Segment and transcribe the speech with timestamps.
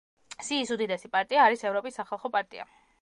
[0.47, 2.67] სიის უდიდესი პარტია არის ევროპის სახალხო პარტია.